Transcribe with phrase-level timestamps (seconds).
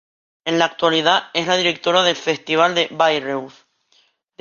[0.45, 3.53] En la actualidad es la directora del Festival de Bayreuth.